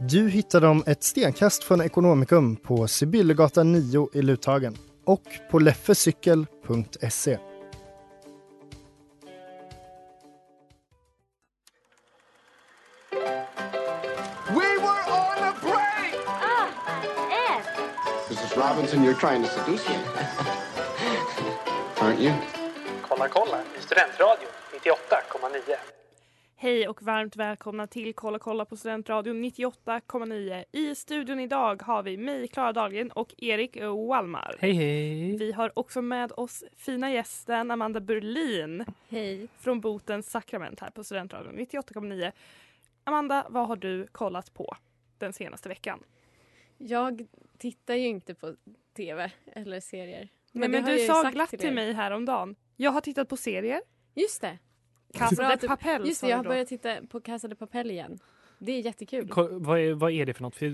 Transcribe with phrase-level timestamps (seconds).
[0.00, 7.38] Du hittar dem ett stenkast från Ekonomikum på Sibyllegatan 9 i Luthagen och på leffecykel.se.
[14.48, 16.14] We were on a break!
[16.26, 16.68] Ah.
[18.56, 19.94] Robinson, you're trying to seduce me.
[21.96, 22.32] Aren't you?
[23.02, 24.50] Kolla kolla i Studentradion
[24.84, 25.97] 98,9.
[26.60, 30.64] Hej och varmt välkomna till Kolla kolla på Studentradion 98,9.
[30.72, 33.76] I studion idag har vi mig, Klara Dahlgren och Erik
[34.08, 34.56] Wallmar.
[34.60, 35.36] Hej hej!
[35.36, 39.48] Vi har också med oss fina gästen Amanda Berlin Hej.
[39.58, 42.32] från Botens sakrament här på Studentradion 98,9.
[43.04, 44.76] Amanda, vad har du kollat på
[45.18, 46.00] den senaste veckan?
[46.78, 47.26] Jag
[47.58, 48.54] tittar ju inte på
[48.96, 50.28] tv eller serier.
[50.52, 52.56] Men, det men har du sa glatt till till mig häromdagen.
[52.76, 53.80] Jag har tittat på serier.
[54.14, 54.58] Just det.
[55.14, 58.18] Casa de du- Papel Just det, jag har börjat titta på Casa de Papel igen.
[58.60, 59.28] Det är jättekul.
[59.28, 60.56] Ko- vad, är, vad är det för något?
[60.56, 60.66] För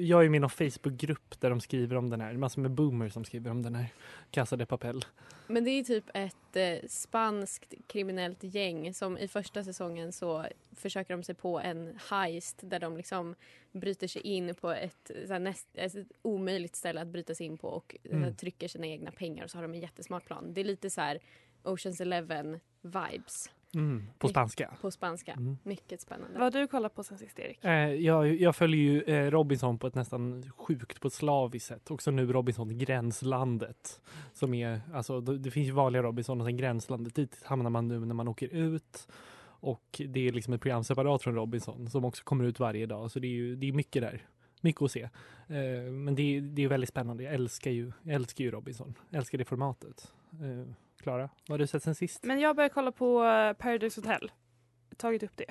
[0.00, 2.32] jag är med i någon Facebookgrupp där de skriver om den här.
[2.32, 3.86] Massor med boomers som skriver om den här.
[4.30, 5.04] Casa de Papel.
[5.46, 11.14] Men det är typ ett eh, spanskt kriminellt gäng som i första säsongen så försöker
[11.16, 13.34] de sig på en heist där de liksom
[13.72, 17.68] bryter sig in på ett, så näst, ett omöjligt ställe att bryta sig in på
[17.68, 18.24] och Mm.
[18.24, 20.54] eh, trycker sina egna pengar och så har de en jättesmart plan.
[20.54, 21.18] Det är lite så här
[21.62, 24.74] Oceans Eleven vibes Mm, på spanska.
[24.80, 25.32] på spanska.
[25.32, 25.56] Mm.
[25.62, 26.38] Mycket spännande.
[26.38, 27.64] Vad har du kollat på sen sist Erik?
[27.64, 31.90] Eh, jag, jag följer ju eh, Robinson på ett nästan sjukt på ett slaviskt sätt.
[31.90, 34.00] Också nu Robinson Gränslandet.
[34.32, 37.14] Som är, alltså, det, det finns ju vanliga Robinson och sen Gränslandet.
[37.14, 39.08] Dit hamnar man nu när man åker ut.
[39.44, 43.10] Och det är liksom ett program separat från Robinson som också kommer ut varje dag.
[43.10, 44.26] Så det är ju det är mycket där.
[44.60, 45.02] Mycket att se.
[45.46, 47.22] Eh, men det, är- det är väldigt spännande.
[47.24, 48.94] Jag älskar ju, jag älskar ju Robinson.
[49.10, 50.12] Jag älskar det formatet.
[51.02, 52.24] Klara, vad har du sett sen sist?
[52.24, 54.32] Men jag började kolla på eh, Paradise Hotel.
[54.96, 55.44] Tagit upp det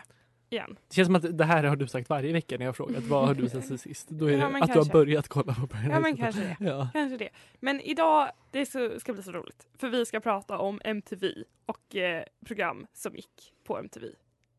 [0.50, 0.78] igen.
[0.88, 3.03] Det känns som att det här har du sagt varje vecka när jag har frågat
[3.03, 4.09] vad har du sett sen sist.
[4.09, 4.94] Då är Ja, det men att du har kanske.
[4.94, 6.23] börjat kolla på Paradise Ja men Hotel.
[6.34, 6.69] kanske det.
[6.69, 6.89] Ja.
[6.94, 7.29] Kanske det.
[7.59, 9.67] Men idag, det så, ska bli så roligt.
[9.78, 11.28] För vi ska prata om MTV
[11.66, 14.06] och eh, program som gick på MTV.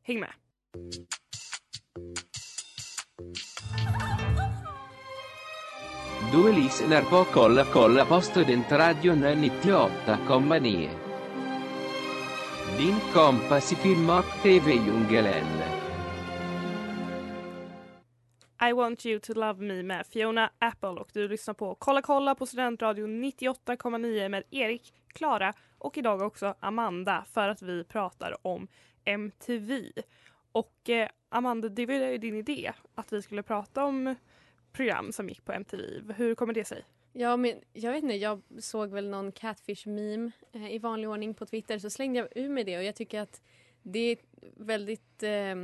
[0.03, 0.33] Häng med!
[6.33, 10.89] Du lyssnar Kolla kolla på Studentradion 98,9.
[12.79, 15.63] Din kompass i film och tv-djungeln.
[18.69, 22.35] I want you to love me med Fiona Apple och du lyssnar på Kolla kolla
[22.35, 28.69] på Studentradion 98,9 med Erik, Klara och idag också Amanda för att vi pratar om
[29.05, 29.93] MTV.
[30.53, 34.15] Och eh, Amanda, det var ju din idé att vi skulle prata om
[34.73, 36.13] program som gick på MTV.
[36.17, 36.85] Hur kommer det sig?
[37.13, 41.47] Ja, men jag vet inte, jag såg väl någon catfish-meme eh, i vanlig ordning på
[41.47, 43.43] Twitter så slängde jag ur mig det och jag tycker att
[43.83, 44.17] det är
[44.57, 45.23] väldigt...
[45.23, 45.57] Eh,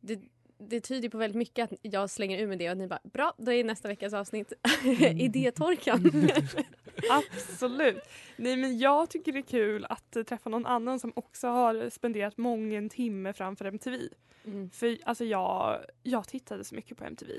[0.00, 0.20] det,
[0.58, 3.34] det tyder på väldigt mycket att jag slänger ur mig det och ni bara bra,
[3.38, 4.52] då är nästa veckas avsnitt
[5.16, 6.10] idétorkan.
[7.10, 8.02] Absolut.
[8.36, 11.90] Nej, men jag tycker det är kul att eh, träffa någon annan som också har
[11.90, 13.98] spenderat många timme framför MTV.
[14.44, 14.70] Mm.
[14.70, 17.32] För alltså jag, jag tittade så mycket på MTV.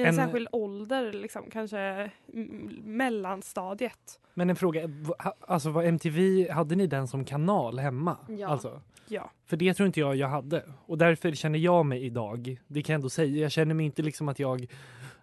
[0.00, 2.10] I en, En- särskild ålder, liksom, kanske
[2.84, 4.20] mellanstadiet.
[4.34, 4.90] Men en fråga,
[5.40, 8.16] alltså var MTV, hade ni den som kanal hemma?
[8.28, 8.48] Ja.
[8.48, 9.30] Alltså, Ja.
[9.46, 10.64] för det tror inte jag jag hade.
[10.86, 14.02] Och därför känner jag mig idag, det kan jag ändå säga, jag känner mig inte
[14.02, 14.66] liksom att jag,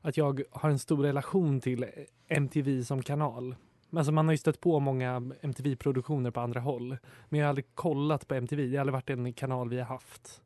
[0.01, 1.85] att jag har en stor relation till
[2.27, 3.55] MTV som kanal.
[3.91, 6.97] Alltså man har ju stött på många MTV-produktioner på andra håll.
[7.29, 9.85] Men jag har aldrig kollat på MTV, det har aldrig varit en kanal vi har
[9.85, 10.41] haft.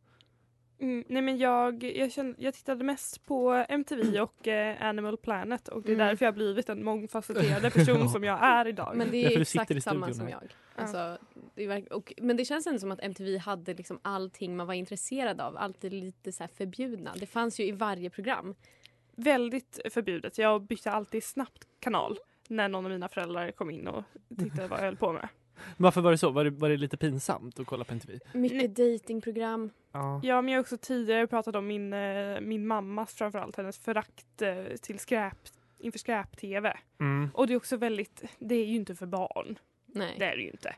[0.82, 5.68] Mm, nej men jag, jag, kände, jag tittade mest på MTV och eh, Animal Planet
[5.68, 6.08] och det är Mm.
[6.08, 8.94] därför jag har blivit den mångfacetterade person som jag är idag.
[8.96, 10.42] Men det Därför är du sitter exakt i samma som jag.
[10.76, 11.18] Alltså,
[11.56, 14.68] det är verk- och, men det känns ändå som att MTV hade liksom allting man
[14.68, 15.58] var intresserad av.
[15.58, 17.12] Alltid lite så här förbjudna.
[17.20, 18.56] Det fanns ju i varje program.
[19.16, 20.38] väldigt förbjudet.
[20.38, 22.18] Jag bytte alltid snabbt kanal
[22.48, 24.04] när någon av mina föräldrar kom in och
[24.40, 25.28] tittade vad jag höll på med.
[25.78, 26.30] Varför var det så?
[26.30, 28.20] Var det, var det lite pinsamt att kolla på MTV?
[28.34, 29.70] Mycket datingprogram.
[29.92, 30.20] Ja.
[30.24, 34.42] Ja, men jag har också tidigare pratat om min, eh, min mammas framförallt, hennes förakt
[34.42, 35.38] eh, till skräp,
[35.80, 36.78] inför skräp-tv.
[37.00, 37.30] Mm.
[37.34, 39.58] Och det är också väldigt, det är ju inte för barn.
[39.94, 40.16] Nej.
[40.20, 40.76] Det är det ju inte.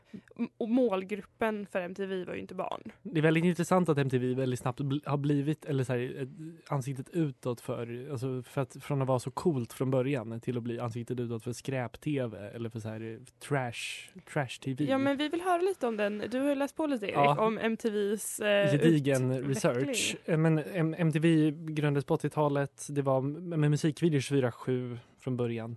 [0.56, 2.82] Och målgruppen för MTV var ju inte barn.
[3.02, 6.28] Det är väldigt intressant att MTV väldigt snabbt bl- har blivit eller så här,
[6.68, 10.62] ansiktet utåt för, alltså för att från att vara så coolt från början till att
[10.62, 13.18] bli ansiktet utåt för skräp-tv eller för så här
[13.48, 14.84] trash, trash-tv.
[14.84, 16.22] Ja, men vi vill höra lite om den.
[16.30, 17.46] Du har läst på lite Erik, Ja.
[17.46, 20.16] om MTVs eh, Gedigen research.
[20.24, 22.86] Eh, Men M- MTV grundades på 80-talet.
[22.90, 23.20] Det var
[23.56, 25.76] med musikvideos 4-7 från början.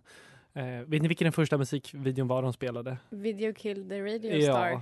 [0.58, 2.98] Eh, vet ni vilken den första musikvideon var de spelade?
[3.10, 4.82] Video Kill the Radio Star.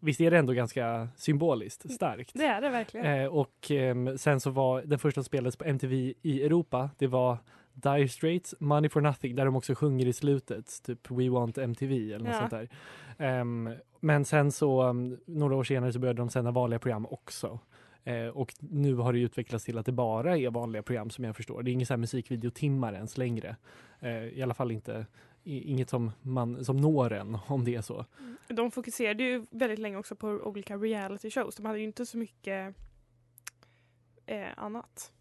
[0.00, 2.30] Visst är det ändå ganska symboliskt starkt?
[2.34, 3.06] Det är det verkligen.
[3.20, 7.06] Eh, och ehm, sen så var den första som spelades på MTV i Europa, det
[7.06, 7.38] var
[7.72, 12.12] Dire Straits, Money for Nothing, där de också sjunger i slutet, typ We Want MTV
[12.12, 12.38] eller något Ja.
[12.38, 12.68] sånt där.
[13.26, 17.58] Ehm, men sen så, um, några år senare så började de sända vanliga program också.
[18.06, 21.36] Eh, och nu har det utvecklats till att det bara är vanliga program som jag
[21.36, 21.62] förstår.
[21.62, 23.56] Det är så här musikvideotimmar ens längre.
[24.00, 25.06] Eh, I alla fall inte
[25.44, 28.04] inget som, man, som når en om det är så.
[28.48, 31.56] De fokuserade ju väldigt länge också på olika reality shows.
[31.56, 32.74] De hade ju inte så mycket
[34.26, 35.12] eh, annat.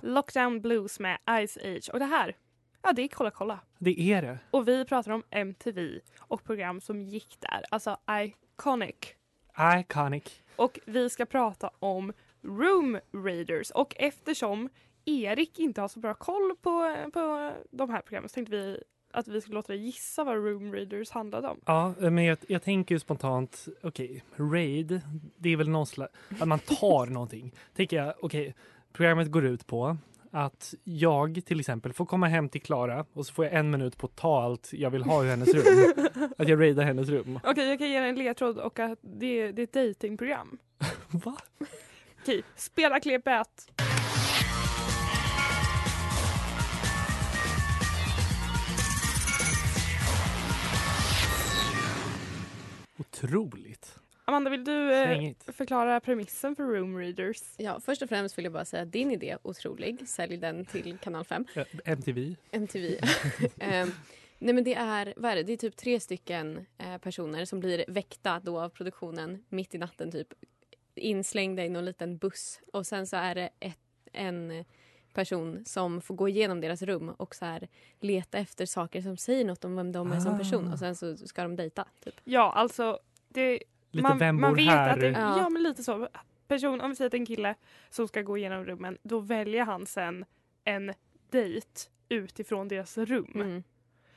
[0.00, 1.90] Lockdown Blues med Ice Age.
[1.92, 2.36] Och det här,
[2.82, 3.60] ja det är Kolla kolla.
[3.78, 4.38] Det är det.
[4.50, 7.64] Och vi pratar om MTV och program som gick där.
[7.70, 9.15] Alltså Iconic.
[9.58, 10.42] Iconic.
[10.56, 12.12] Och vi ska prata om
[12.42, 13.70] Room Raiders.
[13.70, 14.68] Och eftersom
[15.04, 18.82] Erik inte har så bra koll på, på de här programmen så tänkte vi
[19.12, 21.60] att vi skulle låta dig gissa vad Room Raiders handlade om.
[21.64, 25.00] Ja, men jag, jag tänker ju spontant, okej, raid,
[25.36, 27.54] det är väl någon slags, att man tar någonting.
[27.74, 28.54] Tänker jag, okej,
[28.92, 29.96] programmet går ut på
[30.36, 33.96] att jag till exempel får komma hem till Klara och så får jag en minut
[33.98, 35.94] på att ta allt jag vill ha i hennes rum.
[36.38, 37.40] Att jag raidar hennes rum.
[37.44, 40.58] Okej, jag kan ge dig en ledtråd och att det, det är ett datingprogram.
[41.08, 41.36] Va?
[42.22, 43.72] Okej, spela klippet.
[52.98, 53.95] Otroligt.
[54.28, 57.42] Amanda, vill du eh, förklara premissen för Room Readers?
[57.56, 60.08] Ja, först och främst vill jag bara säga att din idé är otrolig.
[60.08, 61.46] Sälj den till kanal 5.
[61.54, 62.34] Eh, MTV.
[62.50, 62.98] MTV.
[64.38, 65.42] Nej men det är, vad är det?
[65.42, 69.78] det är typ tre stycken eh, personer som blir väckta då av produktionen mitt i
[69.78, 70.28] natten typ
[70.94, 73.78] inslängda i någon liten buss och sen så är det ett,
[74.12, 74.64] en
[75.12, 77.68] person som får gå igenom deras rum och så här
[78.00, 80.72] leta efter saker som säger något om vem de är som person Ah.
[80.72, 81.84] och sen så ska de dejta.
[82.04, 82.14] Typ.
[82.24, 83.62] Ja, alltså det,
[83.96, 84.92] Lite man, Vem man bor vet här?
[84.92, 85.38] att det, Ja.
[85.38, 85.48] ja.
[85.48, 86.08] men lite så.
[86.48, 87.54] Person, om vi säger att det är en kille
[87.90, 90.24] som ska gå igenom rummen, då väljer han sen
[90.64, 90.92] en
[91.30, 93.32] dejt utifrån deras rum.
[93.34, 93.62] Mm.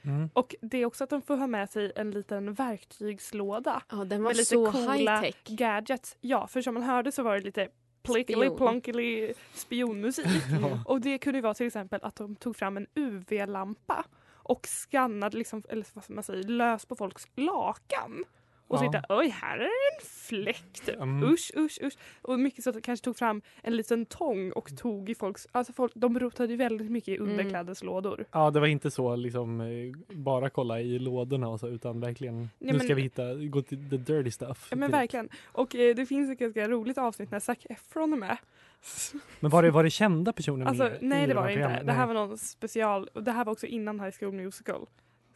[0.01, 0.29] Mm.
[0.33, 4.23] Och det är också att de får ha med sig en liten verktygslåda Ja, den
[4.23, 6.17] var med lite så coola gadgets.
[6.21, 7.67] Ja, för som man hörde så var det lite
[8.03, 10.25] plickily plonkily spionmusik.
[10.61, 10.83] Ja.
[10.85, 15.37] Och det kunde ju vara till exempel att de tog fram en UV-lampa och skannade
[15.37, 18.25] liksom, eller vad ska man säga, lös på folks lakan.
[18.69, 18.89] Och så Ja.
[18.89, 20.95] hittade oj här är en fläck typ.
[21.01, 21.23] Mm.
[21.33, 21.93] Usch usch usch.
[22.21, 25.47] Och mycket så att de kanske tog fram en liten tång och tog i folks,
[25.51, 27.29] alltså folk, de rotade ju väldigt mycket i Mm.
[27.31, 28.25] underklädeslådor.
[28.31, 29.67] Ja, det var inte så liksom eh,
[30.15, 33.89] bara kolla i lådorna och så, utan verkligen Ja, nu ska vi hitta, gå till
[33.89, 34.67] the dirty stuff.
[34.71, 35.01] Ja men direkt.
[35.01, 35.29] verkligen.
[35.51, 38.37] Och eh, det finns ett ganska roligt avsnitt när Zac Efron är med.
[39.39, 41.83] Men var det, var det kända personer Alltså, med nej det de var det inte.
[41.83, 44.85] Det här var någon special, och det här var också innan High School Musical.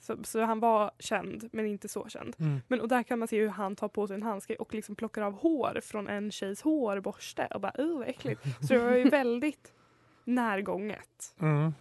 [0.04, 2.36] Så, så han var känd men inte så känd.
[2.40, 2.62] Mm.
[2.68, 4.96] Men och där kan man se hur han tar på sig en handske och liksom
[4.96, 8.42] plockar av hår från en tjejs hårborste och bara uh vad äckligt.
[8.68, 9.74] Så det var ju väldigt
[10.24, 11.36] närgånget.
[11.40, 11.74] Mm.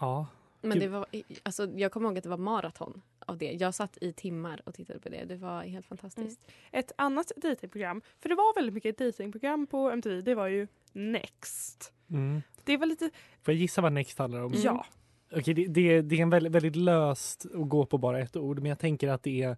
[0.00, 0.26] Ja.
[0.60, 1.06] Men det var,
[1.42, 3.52] alltså, jag kommer ihåg att det var maraton av det.
[3.52, 5.24] Jag satt i timmar och tittade på det.
[5.24, 6.52] Det var helt fantastiskt.
[6.70, 11.92] Ett annat datingprogram, för det var väldigt mycket datingprogram på MTV, det var ju Next.
[12.10, 12.42] Mm.
[12.64, 13.10] Det var lite,
[13.42, 14.52] Får jag gissa vad Next handlar om?
[14.56, 14.86] ja.
[15.36, 18.58] Okej, det, det, det är en väldigt, väldigt löst att gå på bara ett ord,
[18.58, 19.56] men jag tänker att det är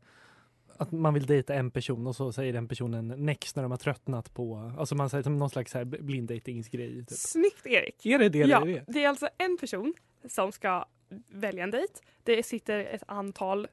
[0.76, 3.78] att man vill dejta en person och så säger den personen next när de har
[3.78, 7.06] tröttnat på, alltså man säger som någon slags så här blinddatingsgrej.
[7.06, 7.18] Typ.
[7.18, 8.06] Snyggt Erik!
[8.06, 8.38] Är det det?
[8.38, 9.04] ja, det, är det?
[9.04, 9.94] är alltså en person
[10.28, 10.84] som ska
[11.28, 11.92] välja en dejt.
[12.22, 13.68] Det sitter ett antal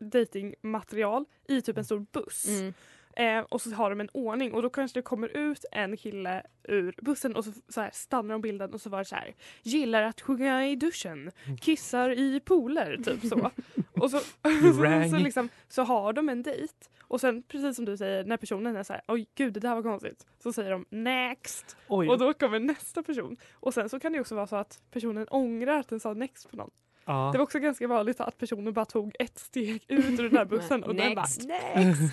[0.00, 2.48] datingmaterial i typ en stor buss.
[2.48, 2.74] Mm.
[3.16, 6.42] Eh, och så har de en ordning och då kanske det kommer ut en kille
[6.64, 9.34] ur bussen och så, så här, stannar de bilden och så var det så här
[9.62, 11.30] gillar att sjunga i duschen,
[11.60, 13.50] kissar i pooler, typ så.
[14.00, 14.20] och så,
[15.10, 18.76] så, liksom, så har de en dejt och sen precis som du säger när personen
[18.76, 22.08] är så här oj gud det där var konstigt så säger de next Oj.
[22.08, 25.26] och då kommer nästa person och sen så kan det också vara så att personen
[25.28, 26.70] ångrar att den sa next på någon.
[27.06, 27.30] Ja.
[27.32, 30.44] Det var också ganska vanligt att personen bara tog ett steg ut ur den där
[30.56, 32.12] bussen och den bara Next.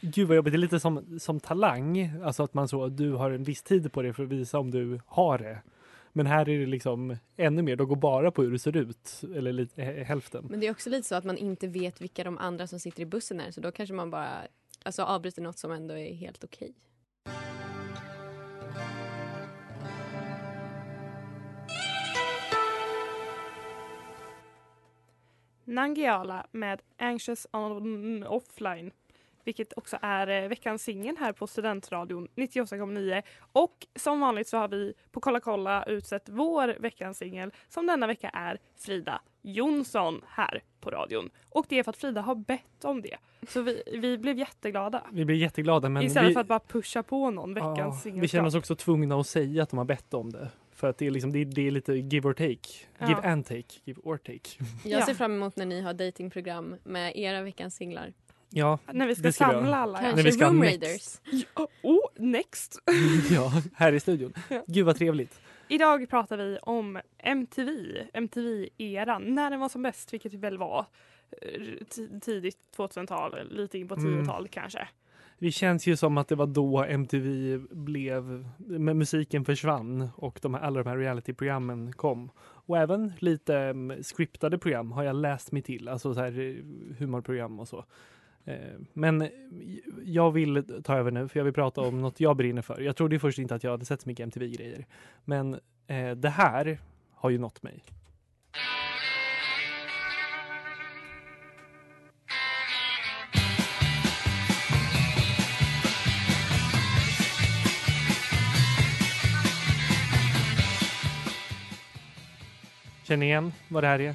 [0.00, 2.10] Gud vad jobbigt, det är lite som, som talang.
[2.24, 4.70] Alltså att man så, du har en viss tid på dig för att visa om
[4.70, 5.58] du har det.
[6.12, 9.20] Men här är det liksom ännu mer, de går bara på hur det ser ut.
[9.36, 10.46] Eller lite, hä- hälften.
[10.50, 13.02] Men det är också lite så att man inte vet vilka de andra som sitter
[13.02, 14.28] i bussen är så då kanske man bara
[14.82, 16.74] alltså, avbryter något som ändå är helt okej.
[25.64, 28.90] Nangiala med Anxious on offline.
[29.44, 33.22] Vilket också är eh, veckans singel här på Studentradion 98,9.
[33.52, 38.06] Och som vanligt så har vi på Kolla kolla utsett vår veckans singel som denna
[38.06, 41.30] vecka är Frida Jonsson här på radion.
[41.48, 43.16] Och det är för att Frida har bett om det.
[43.48, 45.02] Så vi, vi blev jätteglada.
[45.12, 48.20] Vi blir jätteglada men Istället vi, för att bara pusha på någon veckans ja, singel.
[48.20, 50.50] vi känner oss också tvungna att säga att de har bett om det.
[50.74, 52.68] För att det är, liksom, det är, det är lite give or take.
[52.98, 53.08] Ja.
[53.08, 53.74] Give and take.
[53.84, 54.40] Give or take.
[54.84, 55.06] Jag Ja.
[55.06, 58.12] ser fram emot när ni har datingprogram med era veckans singlar.
[58.50, 59.98] Ja, När vi ska samla alla.
[59.98, 60.82] Kanske När vi ska Room next.
[60.82, 61.20] Raiders.
[61.56, 62.78] Ja, Oh, next!
[63.30, 64.32] ja, här i studion.
[64.50, 64.64] Ja.
[64.66, 65.40] Gud vad trevligt.
[65.68, 70.86] Idag pratar vi om MTV, MTV-eran, när den var som bäst, vilket väl var
[71.42, 74.22] eh, ti- tidigt 2000-tal, lite in på Mm.
[74.22, 74.88] 10-tal kanske.
[75.38, 78.46] Det känns ju som att det var då MTV blev,
[78.78, 82.30] musiken försvann och de här, alla de här realityprogrammen kom.
[82.38, 86.54] Och även lite um, scriptade program har jag läst mig till, alltså så här eh,
[86.98, 87.84] humorprogram och så.
[88.44, 89.28] Eh, men
[90.04, 92.80] jag vill ta över nu för jag vill prata om något jag brinner för.
[92.80, 94.86] Jag trodde först inte att jag hade sett så mycket MTV-grejer.
[95.24, 95.54] Men
[95.86, 96.78] eh, det här
[97.10, 97.82] har ju nått mig.
[113.04, 114.14] Känner ni igen vad det här är?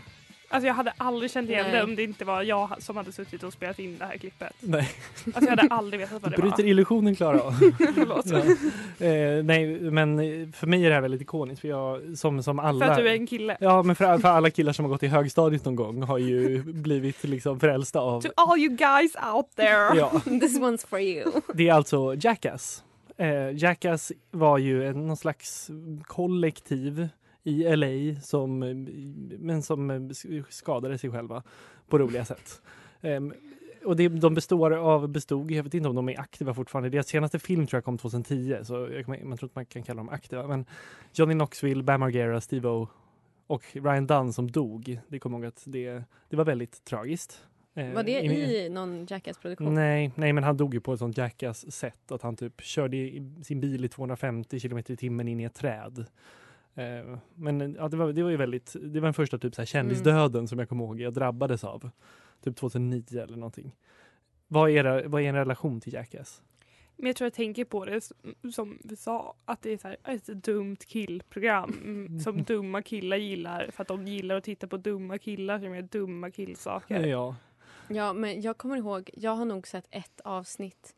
[0.51, 1.71] Alltså jag hade aldrig känt igen Nej.
[1.75, 4.53] det om det inte var jag som hade suttit och spelat in det här klippet.
[4.59, 4.91] Nej.
[5.25, 6.69] Alltså jag hade aldrig vetat vad Du det bryter var.
[6.69, 7.39] illusionen Klara.
[7.95, 8.25] Förlåt.
[8.25, 8.37] Ja.
[9.05, 10.17] Eh, nej, men
[10.53, 12.85] för mig är det här väldigt ikoniskt för jag som, som alla...
[12.85, 13.57] För att du är en kille.
[13.59, 16.63] Ja, men för, för alla killar som har gått i högstadiet någon gång har ju
[16.63, 18.21] blivit liksom frälsta av...
[18.21, 19.97] To all you guys out there!
[19.97, 21.31] Ja, This one's for you.
[21.53, 22.83] det är alltså Jackass.
[23.17, 25.69] Eh, Jackass var ju en, någon slags
[26.03, 27.07] kollektiv
[27.43, 28.75] i LA som, eh,
[29.39, 31.43] men som eh, skadade sig själva
[31.87, 32.61] på roliga sätt.
[33.01, 33.33] Ehm,
[33.85, 37.07] och det, de består av, bestod, jag vet inte om de är aktiva fortfarande, deras
[37.07, 40.09] senaste film tror jag kom 2010 så jag, man tror inte man kan kalla dem
[40.09, 40.47] aktiva.
[40.47, 40.65] Men
[41.13, 42.87] Johnny Knoxville, Bam Margera, Steve-O
[43.47, 47.43] och Ryan Dunn som dog, det kommer ihåg att det, det var väldigt tragiskt.
[47.75, 49.73] Eh, Var det i- i någon Jackass-produktion?
[49.73, 52.97] Nej, nej, men han dog ju på ett sånt jackass sätt att han typ körde
[53.43, 56.05] sin bil i 250 kilometer i timmen in i ett träd.
[56.79, 59.61] Eh, men ja, det, var, det var ju väldigt, det var den första typ så
[59.61, 61.89] här kändisdöden som jag kommer ihåg jag drabbades av.
[62.43, 63.75] Typ 2009 eller någonting.
[64.47, 66.41] Vad är, era, vad är en relation till Jackass?
[66.95, 68.11] Men jag tror jag tänker på det
[68.53, 73.17] som vi sa, att det är så här, ett dumt killprogram mm, som dumma killar
[73.17, 77.07] gillar för att de gillar att titta på dumma killar som gör dumma killsaker.
[77.07, 77.35] Ja.
[77.87, 80.95] Ja, men jag kommer ihåg, jag har nog sett ett avsnitt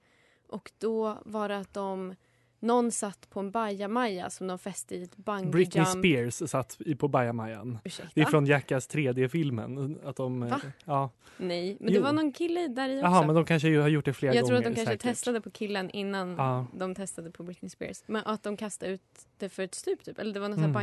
[0.48, 2.16] och då var det att de
[2.62, 5.86] någon satt på en bajamaja som de fäste i ett bungee Britney.
[5.86, 7.78] Spears satt på Bajamajan.
[7.84, 8.12] Ursäkta?
[8.16, 9.98] Det är från Jackass 3D-filmen.
[10.06, 10.62] Att de, Va?
[10.86, 11.10] Ja.
[11.38, 12.04] Nej, men det Jo.
[12.04, 13.06] var någon kille där i också.
[13.06, 14.70] Jaha, men de kanske har gjort det flera jag tror gånger.
[14.70, 15.04] att de kanske säkert.
[15.16, 16.66] testade på killen innan Ja.
[16.74, 18.04] de testade på Britney Spears.
[18.08, 19.02] Men att de kastade ut
[19.38, 20.20] det för ett stup typ.
[20.20, 20.76] Eller det var någon sån Mm.
[20.76, 20.82] här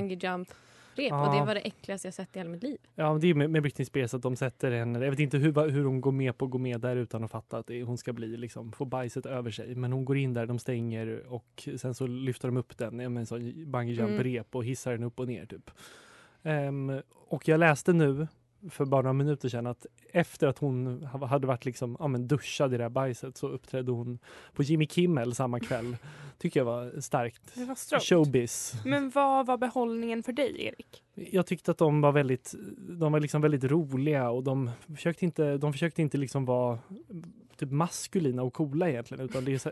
[0.98, 1.28] bungee jump rep Ja.
[1.28, 2.78] och det var det äckligaste jag sett i hela mitt liv.
[2.94, 5.38] Ja, men det är med, med Britney Spears att de sätter en, jag vet inte
[5.38, 7.82] hur, hur hon går med på att gå med där utan att fatta att det,
[7.82, 9.74] hon ska bli liksom, få bajset över sig.
[9.74, 13.06] Men hon går in där, de stänger och sen så lyfter de upp den med
[13.06, 14.44] en sån bungee jump Mm.
[14.52, 15.70] och hissar den upp och ner typ.
[16.42, 18.26] Ehm, och jag läste nu
[18.70, 22.28] för bara några minuter sedan att efter att hon ha- hade varit liksom, ja, men
[22.28, 24.18] duschad i det här bajset så uppträdde hon
[24.54, 25.96] på Jimmy Kimmel samma kväll.
[26.38, 27.42] Tycker jag var starkt.
[27.54, 28.02] Det var strångt.
[28.04, 28.74] Showbiz.
[28.84, 31.02] Men vad var behållningen för dig Erik?
[31.14, 35.56] Jag tyckte att de var väldigt, de var liksom väldigt roliga och de försökte inte,
[35.56, 36.78] de försökte inte liksom vara
[37.58, 39.70] typ maskulina och coola egentligen utan, det är så,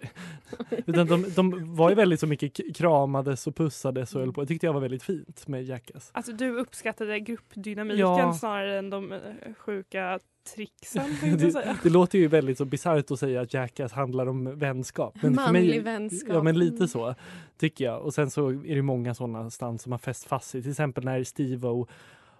[0.87, 4.40] utan de, de var ju väldigt så mycket kramades och pussades och höll på.
[4.40, 6.11] Det tyckte jag var väldigt fint med Jackass.
[6.14, 8.33] Alltså du uppskattade gruppdynamiken Ja.
[8.35, 9.19] snarare än de eh,
[9.59, 10.19] sjuka
[10.55, 11.05] trixen
[11.38, 15.19] det, det låter ju väldigt så bisarrt att säga att Jackass handlar om vänskap.
[15.19, 16.35] för Manlig vänskap.
[16.35, 16.88] Ja men lite Mm.
[16.88, 17.14] så
[17.59, 18.02] tycker jag.
[18.02, 20.62] Och sen så är det många sådana stunts som har fäst fast sig.
[20.62, 21.87] Till exempel när Steve-O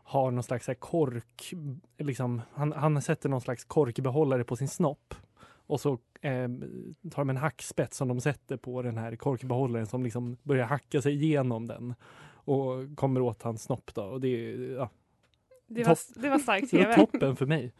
[0.09, 1.53] har någon slags kork,
[1.99, 5.15] liksom, han, han sätter någon slags korkbehållare på sin snopp.
[5.67, 6.49] Och så eh,
[7.11, 11.03] tar de en hackspett som de sätter på den här korkbehållaren som liksom börjar hacka
[11.03, 11.95] sig igenom den.
[12.29, 14.03] Och kommer åt hans snopp då.
[14.03, 14.91] Och det, är- ja,
[15.67, 16.23] Det var, Topp.
[16.23, 16.95] det var stark det var tv.
[16.97, 17.73] toppen för mig.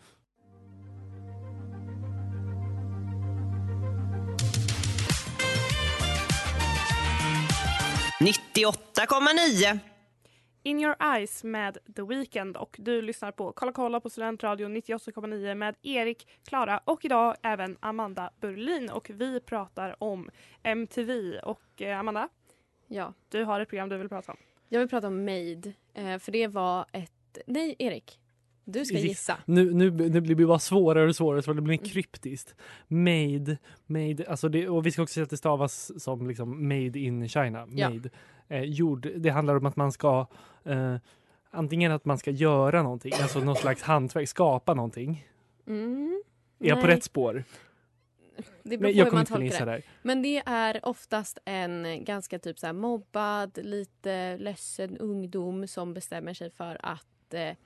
[10.67, 15.55] In your eyes med The Weeknd och du lyssnar på Kolla kolla på Studentradion 98,9
[15.55, 20.31] med Erik, Klara och idag även Amanda Burlin och vi pratar om
[20.63, 22.29] MTV och eh, Amanda,
[22.87, 24.39] Ja, du har ett program du vill prata om.
[24.69, 25.73] jag vill prata om Made.
[25.95, 27.39] Eh, för det var ett...
[27.47, 28.21] Nej, Erik.
[28.65, 29.39] Du ska gissa.
[29.45, 31.89] Nu, nu, nu blir det bara svårare och svårare så det blir Mm.
[31.89, 32.55] kryptiskt.
[32.89, 36.99] Made, made, alltså det, och vi ska också säga att det stavas som liksom made
[36.99, 37.67] in China.
[37.71, 37.91] Ja.
[37.91, 38.11] Made.
[38.49, 40.27] Eh, gjord, det handlar om att man ska
[40.65, 40.97] eh,
[41.51, 45.27] antingen att man ska göra någonting, alltså någon slags hantverk, skapa någonting.
[45.67, 46.23] Mm.
[46.59, 46.97] Är jag på Nej.
[46.97, 47.45] rätt spår?
[48.63, 49.83] Det beror Men på jag hur man tolkar det.
[50.03, 56.51] Men det är oftast en ganska typ så mobbad, lite ledsen ungdom som bestämmer sig
[56.51, 57.57] för att eh,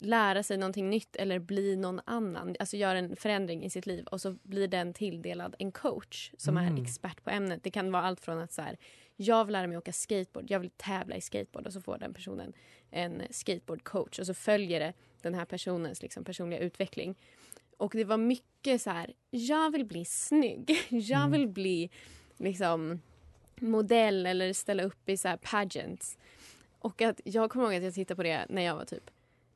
[0.00, 2.56] lära sig någonting nytt eller bli någon annan.
[2.60, 6.56] Alltså göra en förändring i sitt liv och så blir den tilldelad en coach som
[6.56, 6.76] Mm.
[6.76, 7.60] är expert på ämnet.
[7.62, 8.76] Det kan vara allt från att så här,
[9.16, 12.14] jag vill lära mig åka skateboard, jag vill tävla i skateboard och så får den
[12.14, 12.52] personen
[12.90, 14.92] en skateboardcoach och så följer det
[15.22, 17.14] den här personens liksom, personliga utveckling.
[17.76, 20.70] Och det var mycket så här, jag vill bli snygg.
[20.88, 21.30] Jag Mm.
[21.32, 21.90] vill bli
[22.36, 23.00] liksom
[23.60, 26.18] modell eller ställa upp i så här pageants.
[26.78, 29.10] Och att jag kommer ihåg att jag tittade på det när jag var typ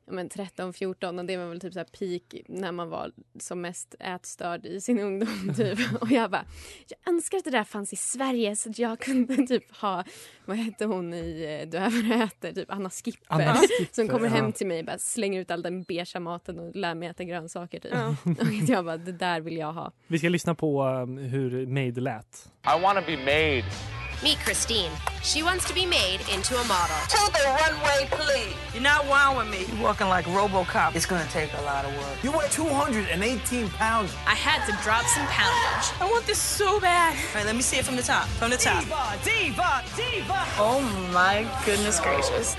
[0.07, 3.61] men 13, 14 och det var väl typ så här peak när man var som
[3.61, 5.53] mest ätstörd i sin ungdom.
[5.57, 5.79] Typ.
[6.01, 6.45] Och jag bara,
[6.87, 10.03] jag önskar att det där fanns i Sverige så att jag kunde typ ha,
[10.45, 13.25] vad hette hon i eh, Du är vad du äter, typ Anna Skipper.
[13.27, 16.59] Anna Skipper, som kommer hem till mig och bara slänger ut all den beiga maten
[16.59, 17.79] och lär mig äta grönsaker.
[17.79, 17.91] Typ.
[17.93, 18.15] Ja.
[18.25, 19.91] Och jag bara, det där vill jag ha.
[20.07, 22.49] Vi ska lyssna på um, hur Made lät.
[22.77, 23.96] I want to be made.
[24.23, 24.91] Meet Christine.
[25.21, 26.95] She wants to be made into a model.
[27.15, 28.55] To the runway, please.
[28.73, 29.05] You're not
[29.37, 29.61] with me.
[29.71, 30.95] You're walking like RoboCop.
[30.95, 32.23] It's gonna take a lot of work.
[32.23, 34.11] You weigh 218 pounds.
[34.25, 35.87] I had to drop some poundage.
[36.01, 37.13] I want this so bad.
[37.13, 38.25] All right, let me see it from the top.
[38.39, 38.81] From the top.
[38.83, 40.39] Diva, diva, diva.
[40.59, 40.81] Oh
[41.13, 42.57] my goodness gracious.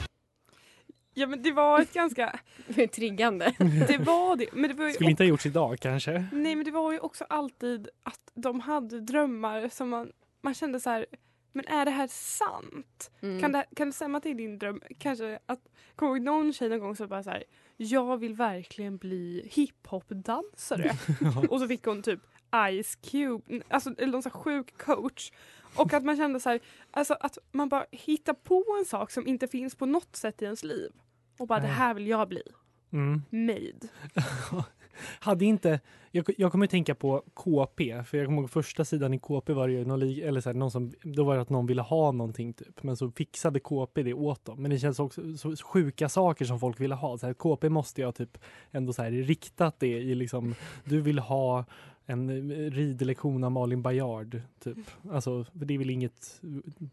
[1.15, 2.39] Ja men det var ett ganska,
[2.95, 3.53] Triggande.
[3.89, 4.47] det var det.
[4.53, 6.27] Men det var ju Skulle inte ha gjorts idag kanske.
[6.33, 10.11] Nej men det var ju också alltid att de hade drömmar som man,
[10.43, 11.07] man kände så här
[11.53, 13.11] men är det här sant?
[13.21, 13.41] Mm.
[13.41, 14.81] Kan, det, kan det stämma till din dröm?
[14.99, 15.61] Kanske att,
[15.97, 17.45] kommer ihåg någon tjej någon gång som bara så här
[17.77, 20.91] jag vill verkligen bli hiphop-dansare.
[21.49, 22.21] och så fick hon typ
[22.83, 25.33] Ice Cube, alltså någon sån sjuk coach.
[25.75, 29.27] Och att man kände så här, alltså att man bara hittar på en sak som
[29.27, 30.93] inte finns på något sätt i ens liv.
[31.39, 31.77] Och bara det Nej.
[31.77, 32.43] här vill jag bli.
[32.93, 33.23] Mm.
[33.31, 33.89] Made.
[35.21, 35.81] Hade inte,
[36.11, 39.53] jag, jag kommer att tänka på KP, för jag kommer ihåg första sidan i KP
[39.53, 41.83] var det ju någon, eller så här, någon som, då var det att någon ville
[41.83, 44.63] ha någonting typ, men så fixade KP det åt dem.
[44.63, 47.19] Men det känns också så sjuka saker som folk ville ha.
[47.19, 48.39] Så här, KP måste jag typ
[48.71, 51.65] ändå så här riktat det i liksom, du vill ha
[52.07, 54.79] en eh, ridlektion av Malin Baryard typ.
[55.11, 56.41] Alltså, för det är väl inget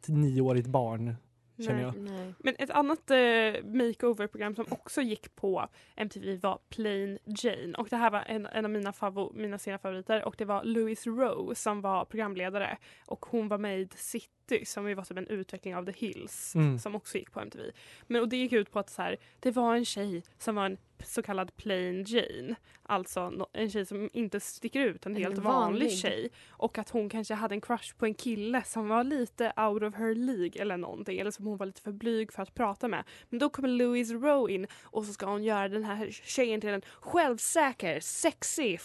[0.07, 1.15] eh, nioårigt barn,
[1.59, 1.93] känner jag.
[2.39, 3.17] Men ett annat eh,
[3.63, 7.77] makeover-program som också gick på MTV var Plain Jane.
[7.77, 10.25] Och det här var en, en av mina, favor, mina sena favoriter.
[10.25, 12.77] Och det var Louise Rowe som var programledare.
[13.05, 14.34] Och hon var med i The City
[14.65, 16.55] som ju var typ en utveckling av The Hills.
[16.55, 16.79] Mm.
[16.79, 17.71] Som också gick på MTV.
[18.07, 20.65] Men, och det gick ut på att så här, det var en tjej som var
[20.65, 22.55] en så kallad plain Jane.
[22.83, 25.97] Alltså en tjej som inte sticker ut, en En helt vanlig vanlig.
[25.97, 26.29] tjej.
[26.49, 29.95] Och att hon kanske hade en crush på en kille som var lite out of
[29.95, 31.19] her League eller någonting.
[31.19, 33.03] Eller som hon var lite för blyg för att prata med.
[33.29, 36.69] Men då kommer Louise Rowe in och så ska hon göra den här tjejen till
[36.69, 38.81] en självsäker, sexig,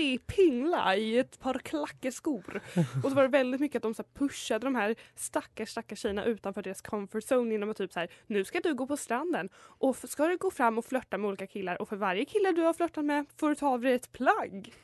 [0.00, 2.60] flörtig pingla i ett par klackeskor.
[3.04, 5.98] och så var det väldigt mycket att de så här pushade de här stackars stackars
[5.98, 8.96] tjejerna utanför deras comfort zone genom att typ så här, nu ska du gå på
[8.96, 12.52] stranden och ska du gå fram och flörta med olika killar och för varje kille
[12.52, 14.74] du har flörtat med får du ta av dig ett plagg.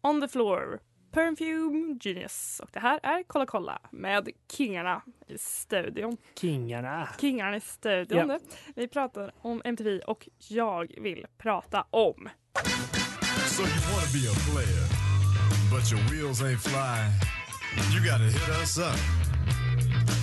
[0.00, 0.80] On the floor,
[1.14, 2.60] Perfume Genius.
[2.62, 6.16] Och det här är Kolla kolla med Kingarna i studion.
[6.34, 7.08] Kingarna.
[7.20, 8.28] Kingarna i studion.
[8.28, 8.38] Ja.
[8.76, 12.28] Vi pratar om MTV och jag vill prata om
[13.46, 14.84] So you want to be a player,
[15.70, 17.12] but your wheels ain't flying.
[17.92, 19.24] You got to hit us up.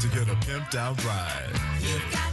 [0.01, 2.30] to get a pimped out ride.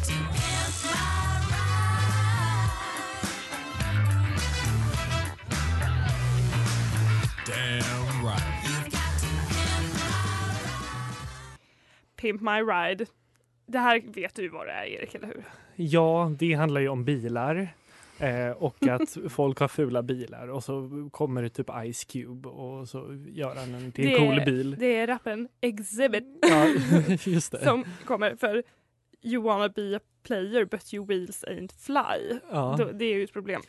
[12.20, 13.06] Pimp My Ride.
[13.66, 15.44] Det här vet du vad det är Erik, eller hur?
[15.76, 17.68] Ja, det handlar ju om bilar.
[18.20, 22.88] Eh, och att folk har fula bilar och så kommer det typ Ice Cube och
[22.88, 24.76] så gör han en till en cool bil.
[24.78, 26.66] det är rappen Exhibit Ja,
[27.24, 27.64] just det.
[27.64, 28.62] som kommer för
[29.22, 32.38] You wanna be a player but your wheels ain't fly.
[32.50, 32.76] Ja.
[32.78, 33.60] Då- Det är ju ett problem.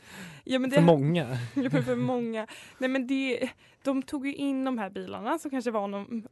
[0.44, 1.38] Ja, men det, För många.
[1.86, 2.48] För många.
[2.78, 3.50] Nej, men det,
[3.84, 6.28] de tog ju in de här bilarna som kanske var någon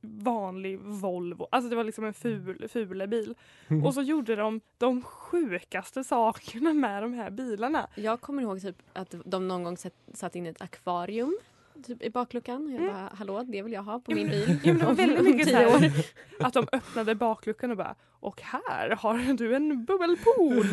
[0.00, 1.48] vanlig Volvo.
[1.52, 3.34] Alltså det var liksom en ful, fulebil.
[3.68, 3.84] Mm.
[3.86, 7.86] Och så gjorde de de sjukaste sakerna med de här bilarna.
[7.94, 9.76] Jag kommer ihåg typ att de någon gång
[10.14, 11.38] satt, in ett akvarium
[11.86, 12.70] typ i bakluckan.
[12.72, 12.92] Jag Mm.
[12.94, 14.58] bara, hallå, det vill jag ha på min bil.
[14.64, 15.92] Ja, men väldigt mycket så här,
[16.40, 20.66] att de öppnade bakluckan och bara och här har du en bubbelpool.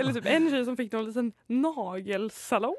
[0.00, 2.74] Eller typ en tjej som fick någon liten nagelsalong.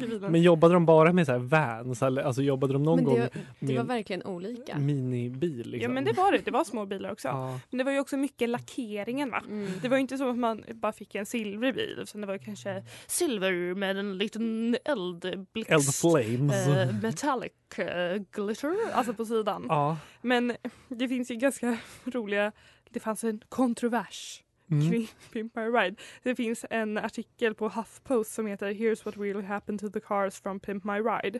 [0.00, 0.32] bilen.
[0.32, 2.02] Men jobbade de bara med så här vans?
[2.02, 4.78] Alltså jobbade de någon Men gång det, det med var verkligen olika.
[4.78, 5.70] minibil?
[5.70, 5.80] Liksom?
[5.82, 7.28] Ja men det var det, det var små bilar också.
[7.28, 7.60] Ja.
[7.70, 9.42] Men det var ju också mycket lackeringen va.
[9.48, 9.70] Mm.
[9.82, 12.38] Det var ju inte så att man bara fick en silvrig bil utan det var
[12.38, 15.70] kanske silver med en liten eldblixt.
[15.70, 16.66] Eldflames.
[16.68, 19.66] eh, metallic eh, glitter, alltså på sidan.
[19.68, 19.96] Ja.
[20.22, 20.56] Men
[20.88, 22.52] det finns ju ganska roliga,
[22.90, 24.90] det fanns en kontrovers Mm.
[24.90, 25.96] kring Pimp My Ride.
[26.22, 30.40] Det finns en artikel på HuffPost som heter Here's what really happened to the cars
[30.40, 31.38] from Pimp My Ride.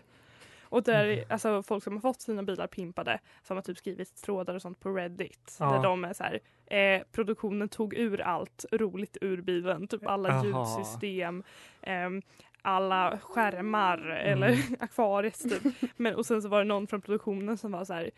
[0.62, 1.24] Och där Mm.
[1.28, 4.80] alltså folk som har fått sina bilar pimpade som har typ skrivit trådar och sånt
[4.80, 5.56] på Reddit.
[5.60, 5.72] Ja.
[5.72, 6.40] Där de är så här,
[6.76, 9.88] eh, produktionen tog ur allt roligt ur bilen.
[9.88, 10.44] Typ alla Aha.
[10.44, 11.42] ljudsystem,
[11.82, 12.22] ehm,
[12.62, 14.60] alla skärmar eller Mm.
[14.80, 15.62] akvariet typ.
[15.96, 18.10] Men, och sen så var det någon från produktionen som var så här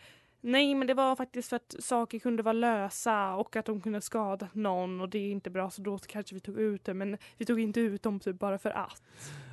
[0.44, 4.00] Nej men det var faktiskt för att saker kunde vara lösa och att de kunde
[4.00, 6.94] skada någon och det är inte bra så då kanske vi tog ut det.
[6.94, 9.02] Men vi tog inte ut dem typ bara för att.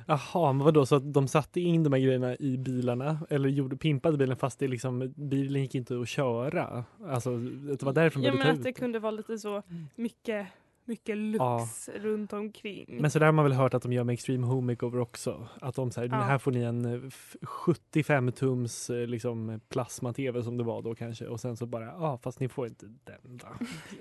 [0.06, 0.86] Jaha, men vadå?
[0.86, 3.18] Så att de satte in de här grejerna i bilarna?
[3.30, 6.84] Eller gjorde, pimpade bilen fast det liksom, bilen gick inte att köra?
[7.06, 9.62] Alltså det var därför de Ja men att det kunde vara lite så
[9.94, 10.46] mycket,
[10.90, 12.96] mycket lux runt omkring.
[13.00, 15.48] Men så där har man väl hört att de gör med Extreme Home Makeover också.
[15.60, 16.14] Att de säger, Ja.
[16.16, 20.94] här får ni en eh, f- 75 tums eh, liksom plasma-tv som det var då
[20.94, 23.46] kanske och sen så bara, ja fast ni får inte den då.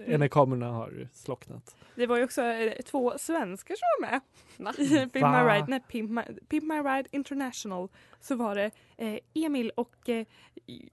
[0.17, 1.75] När kamerorna har slocknat.
[1.95, 4.21] Det var ju också eh, två svenskar som var med
[4.57, 4.73] Va?
[4.77, 5.43] i Pimp Va?
[5.43, 5.65] My Ride.
[5.67, 10.25] Nej, Pimp My, Pimp My Ride International så var det eh, Emil och eh,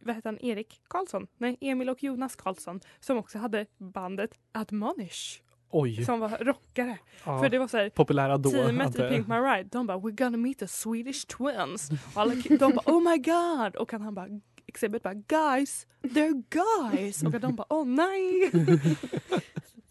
[0.00, 1.26] vad heter han, Erik Karlsson?
[1.38, 5.40] Nej, Emil och Jonas Karlsson som också hade bandet Admonish
[5.78, 6.04] Oj!
[6.04, 6.98] som var rockare.
[7.24, 9.10] Ja, För det var så här, populära då teamet antar i.
[9.16, 11.90] Pimp My Ride, de bara “We're gonna meet the Swedish twins”.
[12.14, 14.28] Och alla, de bara “Oh my god” och han bara
[14.66, 18.50] Exhibit bara “Guys, they're guys” och de bara “Oh nej”.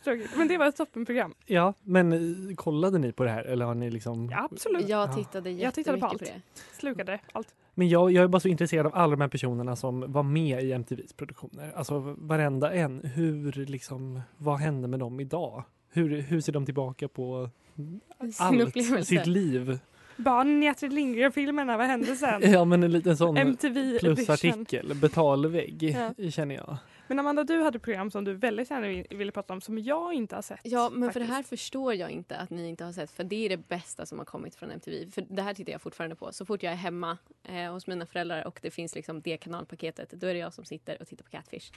[0.38, 1.34] Men det var ett toppenprogram.
[1.46, 4.30] Ja, men eh, kollade ni på det här eller har ni liksom?
[4.32, 4.90] Ja, absolut.
[4.90, 6.42] Jag tittade Jag tittade på jättemycket allt.
[6.44, 6.80] på det.
[6.80, 7.56] Slukade allt.
[7.74, 10.64] Men jag, jag är bara så intresserad av alla de här personerna som var med
[10.64, 11.72] i MTVs produktioner.
[11.76, 13.02] Alltså varenda en.
[13.04, 15.64] Hur liksom, vad hände med dem idag?
[15.96, 18.02] Hur, hur ser de tillbaka på Sin
[18.38, 19.06] allt, upplevelse.
[19.06, 19.80] sitt liv?
[20.18, 22.42] Barnen i Astrid Lindgren-filmerna, vad hände sen?
[22.52, 25.84] Ja men en liten sån MTV plusartikel, betalvägg
[26.18, 26.30] Ja.
[26.32, 26.78] känner jag.
[27.08, 30.14] Men Amanda, du hade program som du väldigt gärna vill- ville prata om som jag
[30.14, 30.60] inte har sett.
[30.64, 31.36] Ja, men för det faktiskt.
[31.36, 33.12] här förstår jag inte att ni inte har sett.
[33.12, 35.12] För det är det bästa som har kommit från MTV.
[35.12, 36.32] För det här tittar jag fortfarande på.
[36.34, 40.10] Så fort jag är hemma eh, hos mina föräldrar och det finns liksom det kanalpaketet,
[40.12, 41.72] då är det jag som sitter och tittar på Catfish.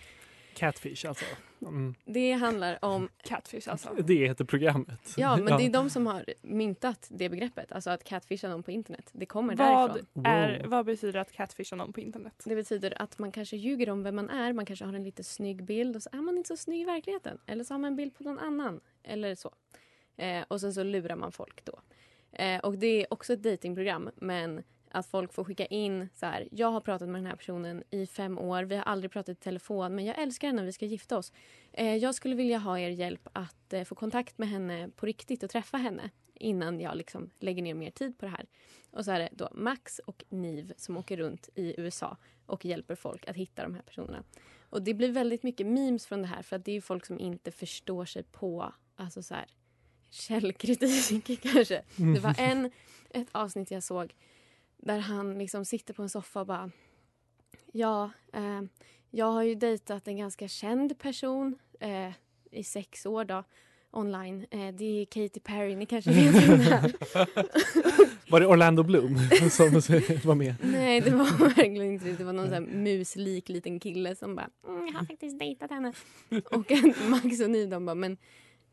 [0.58, 1.24] Catfish alltså.
[1.62, 1.94] Mm.
[2.04, 3.08] Det handlar om...
[3.22, 3.94] Catfish alltså.
[3.94, 5.14] Det heter programmet.
[5.16, 7.72] Ja, men det är de som har myntat det begreppet.
[7.72, 9.10] Alltså att catfisha någon på internet.
[9.12, 10.26] Det kommer Vad, därifrån.
[10.26, 12.42] är, vad betyder att catfisha någon på internet?
[12.44, 14.52] Det betyder att man kanske ljuger om vem man är.
[14.52, 16.84] Man kanske har en lite snygg bild och så är man inte så snygg i
[16.84, 17.38] verkligheten.
[17.46, 18.80] Eller så har man en bild på någon annan.
[19.02, 19.54] Eller så.
[20.16, 21.80] Eh, och sen så lurar man folk då.
[22.32, 26.48] Eh, och det är också ett datingprogram men att folk får skicka in så här.
[26.50, 28.62] Jag har pratat med den här personen i fem år.
[28.62, 31.32] Vi har aldrig pratat i telefon men jag älskar henne och vi ska gifta oss.
[31.72, 35.42] Eh, jag skulle vilja ha er hjälp att eh, få kontakt med henne på riktigt
[35.42, 38.46] och träffa henne innan jag liksom lägger ner mer tid på det här.
[38.90, 42.94] Och så är det då Max och Niv som åker runt i USA och hjälper
[42.94, 44.24] folk att hitta de här personerna.
[44.70, 47.20] Och det blir väldigt mycket memes från det här för att det är folk som
[47.20, 49.46] inte förstår sig på alltså så här,
[50.10, 51.82] källkritik kanske.
[51.96, 52.70] Det var en,
[53.10, 54.14] ett avsnitt jag såg
[54.78, 56.70] där han liksom sitter på en soffa och bara
[57.72, 58.62] Ja, eh,
[59.10, 62.12] jag har ju dejtat en ganska känd person eh,
[62.50, 63.44] i sex år då.
[63.90, 64.46] online.
[64.50, 66.92] Eh, det är Katy Perry, ni kanske vet vem det är.
[68.30, 69.16] Var det Orlando Bloom
[69.50, 69.72] som
[70.24, 70.54] var med?
[70.62, 72.12] Nej, det var verkligen inte det.
[72.16, 75.92] Det var någon sån muslik liten kille som bara mm, “jag har faktiskt dejtat henne”.
[76.50, 76.72] Och
[77.08, 78.16] Max och Ny de bara “men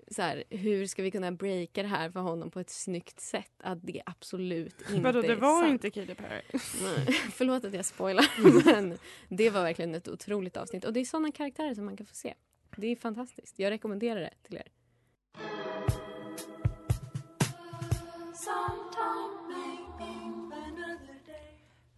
[0.08, 3.52] så här, hur ska vi kunna breaka det här för honom på ett snyggt sätt?”
[3.58, 5.72] Att det absolut inte Vadå, det är var sant.
[5.72, 6.42] inte Katy Perry.
[6.84, 8.26] Nej, Förlåt att jag spoilar,
[8.66, 8.98] men
[9.30, 10.86] det var verkligen ett otroligt avsnitt.
[10.86, 12.34] Och det är såna karaktärer som man kan få se.
[12.78, 13.60] Det är fantastiskt.
[13.60, 14.68] Jag rekommenderar det till er.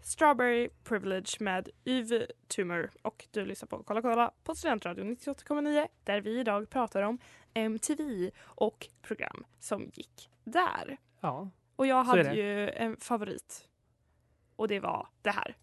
[0.07, 6.21] Strawberry Privilege med Yves Tumor och du lyssnar på Kolla kolla på Studentradion 98,9 där
[6.21, 7.19] vi idag pratar om
[7.53, 10.97] MTV och program som gick där.
[11.19, 13.67] Ja, Och jag hade ju en favorit
[14.55, 15.55] och det var det här.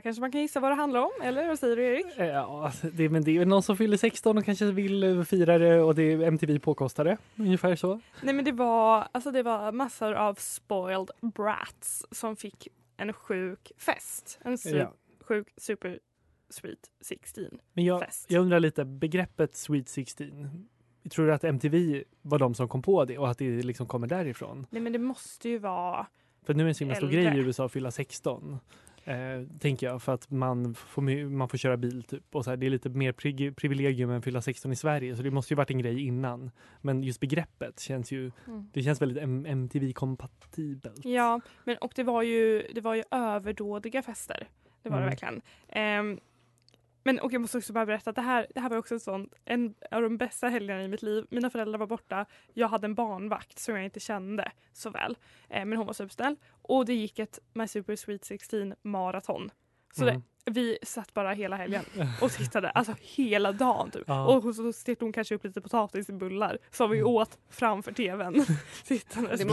[0.00, 2.06] Här kanske man kan gissa vad det handlar om, eller vad säger du Erik?
[2.18, 5.22] Eh, Ja, alltså, det, men det är någon som fyller 16 och kanske vill eh,
[5.22, 7.16] fira det och det är MTV påkostade.
[7.36, 8.00] Ungefär så.
[8.22, 13.72] Nej men det var, alltså det var massor av spoiled brats som fick en sjuk
[13.78, 14.38] fest.
[14.42, 14.92] En su- Ja.
[15.20, 15.98] sjuk super
[16.50, 18.26] sweet 16 Men jag, fest.
[18.28, 20.68] jag undrar lite, begreppet Sweet 16.
[21.10, 24.06] Tror du att MTV var de som kom på det och att det liksom kommer
[24.06, 24.66] därifrån?
[24.70, 26.06] Nej men det måste ju vara
[26.46, 28.58] För nu är det en så himla stor grej i USA att fylla 16.
[29.04, 29.16] Eh,
[29.60, 32.34] tänker jag, för att man får, man får köra bil typ.
[32.34, 35.22] Och så här, det är lite mer pri- privilegium än fylla 16 i Sverige, så
[35.22, 36.50] det måste ju varit en grej innan.
[36.80, 38.70] Men just begreppet känns ju, Mm.
[38.72, 41.04] det känns väldigt MTV-kompatibelt.
[41.04, 44.48] Ja, men och det var ju, det var ju överdådiga fester.
[44.82, 45.04] Det var Mm.
[45.06, 45.42] det verkligen.
[45.68, 46.20] Ehm,
[47.02, 49.00] men och jag måste också bara berätta att det här, det här var också en
[49.00, 51.24] sån, en av de bästa helgerna i mitt liv.
[51.30, 52.26] Mina föräldrar var borta.
[52.54, 55.16] Jag hade en barnvakt som jag inte kände så väl.
[55.48, 56.36] Eh, men hon var supersnäll.
[56.62, 59.50] Och det gick ett My Super Sweet 16 maraton.
[59.96, 60.14] Så Mm.
[60.44, 61.84] det, vi satt bara hela helgen
[62.22, 64.04] och tittade, alltså hela dagen typ.
[64.06, 64.36] Ja.
[64.36, 68.32] Och så stekte hon kanske upp lite potatisbullar som vi åt framför tvn.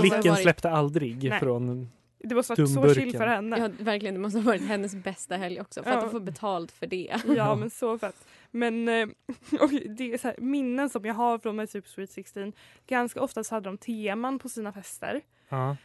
[0.02, 1.40] Blicken varit- släppte aldrig Nej.
[1.40, 3.58] från Det måste varit så chill för henne.
[3.58, 4.16] Ja, verkligen.
[4.16, 5.84] Det måste ha varit hennes bästa helg också.
[5.84, 6.02] För att Ja.
[6.02, 7.16] hon får betalt för det.
[7.36, 8.28] Ja men så fett.
[8.52, 9.08] Men eh,
[9.62, 12.54] och det är så här, minnen som jag har från My Super Sweet 16.
[12.88, 15.22] Ganska ofta så hade de teman på sina fester.
[15.50, 15.78] Ja.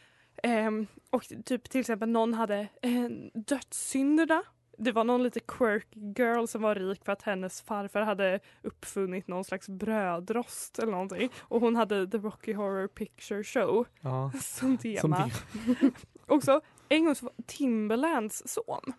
[0.43, 4.43] Ehm, och typ till exempel någon hade eh, dödssynderna.
[4.85, 9.29] Det var någon lite quirky girl som var rik för att hennes farfar hade uppfunnit
[9.29, 11.31] någon slags brödrost eller någonting.
[11.41, 14.33] Och hon hade The Rocky Horror Picture Show Ja.
[14.41, 15.01] som tema.
[15.31, 15.93] Som.
[16.27, 18.93] Också en gång så var Timberlands son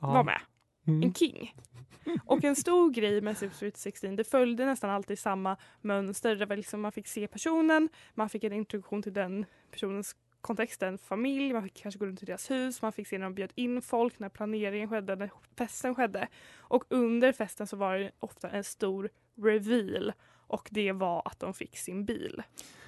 [0.00, 0.06] Ja.
[0.12, 0.40] var med.
[0.86, 1.02] Mm.
[1.02, 1.54] En king.
[2.24, 6.36] Och en stor grej med Super Sweet 16, det följde nästan alltid samma mönster.
[6.36, 10.82] Det var liksom man fick se personen, man fick en introduktion till den personens kontext,
[10.82, 13.34] en familj, man fick kanske gå runt i deras hus, man fick se när de
[13.34, 16.28] bjöd in folk, när planeringen skedde, när festen skedde.
[16.58, 19.10] Och under festen så var det ofta en stor
[19.42, 20.12] reveal
[20.46, 22.42] och det var att de fick sin bil.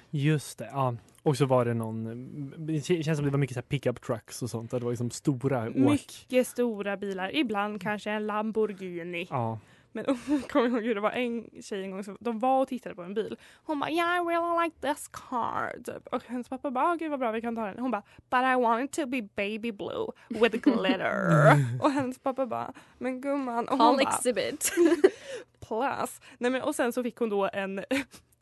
[0.09, 0.95] Just det, ja.
[1.23, 4.49] Och så var det någon, det känns som det var mycket så pickup trucks och
[4.49, 4.71] sånt.
[4.71, 5.75] Det var liksom stora åk.
[5.75, 9.27] Mycket stora bilar, ibland kanske en Lamborghini.
[9.29, 9.59] Ja.
[9.91, 10.05] Men
[10.49, 13.01] kommer jag ihåg, det var en tjej en gång som de var och tittade på
[13.03, 13.37] en bil.
[13.63, 15.83] Hon bara yeah I really like this car.
[15.83, 16.07] Typ.
[16.07, 17.79] Och hennes pappa bara "Ah, gud vad bra vi kan ta den.
[17.79, 21.55] Hon bara but I want it to be baby blue with glitter.
[21.81, 23.67] och hennes pappa bara men gumman.
[23.67, 24.71] Och hon Call bara, exhibit.
[25.67, 26.21] plus.
[26.37, 27.83] Nej, men, och sen så fick hon då en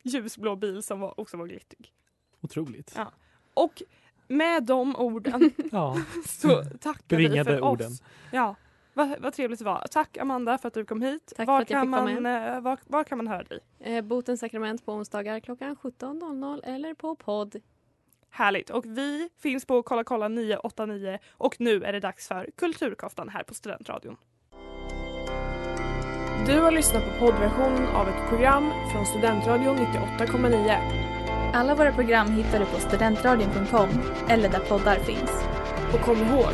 [0.04, 1.94] ljusblå bil som var, också var glittrig.
[2.42, 2.94] Otroligt.
[2.96, 3.12] Ja.
[3.54, 3.82] Och
[4.28, 5.98] med de orden Ja.
[6.26, 7.88] så tackar vi för orden.
[7.92, 8.04] oss.
[8.32, 8.56] Ja,
[8.98, 9.86] vad, vad trevligt det var.
[9.92, 11.34] Tack Amanda för att du kom hit.
[11.38, 13.44] Tack var, för att jag kan fick komma man, eh, var, var kan man höra
[13.44, 13.60] dig?
[13.80, 17.56] Eh, Botens sakrament på onsdagar klockan 17.00 eller på podd.
[18.30, 18.70] Härligt.
[18.70, 23.44] Och vi finns på Kolla kolla 989 och nu är det dags för Kulturkoftan här
[23.44, 24.18] på Studentradion.
[26.48, 31.54] Du har lyssnat på poddversionen av ett program från Studentradion 98,9.
[31.54, 33.90] Alla våra program hittar du på studentradion.com
[34.30, 35.32] eller där poddar finns.
[35.94, 36.54] Och kom ihåg,